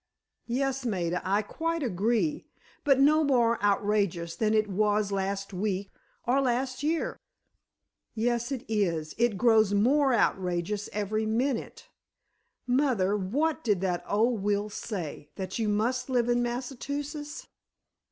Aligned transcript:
"Yes, 0.47 0.83
Maida, 0.83 1.21
I 1.23 1.43
quite 1.43 1.83
agree—but 1.83 2.99
no 2.99 3.23
more 3.23 3.61
outrageous 3.63 4.35
than 4.35 4.55
it 4.55 4.67
was 4.67 5.11
last 5.11 5.53
week—or 5.53 6.41
last 6.41 6.81
year." 6.81 7.19
"Yes, 8.15 8.51
it 8.51 8.65
is! 8.67 9.13
It 9.19 9.37
grows 9.37 9.75
more 9.75 10.11
outrageous 10.11 10.89
every 10.91 11.27
minute! 11.27 11.87
Mother, 12.65 13.15
what 13.15 13.63
did 13.63 13.79
that 13.81 14.03
old 14.09 14.41
will 14.41 14.71
say? 14.71 15.29
That 15.35 15.59
you 15.59 15.69
must 15.69 16.09
live 16.09 16.29
in 16.29 16.41
Massachusetts?" 16.41 17.45